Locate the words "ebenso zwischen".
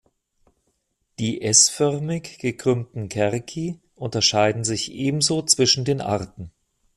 4.91-5.85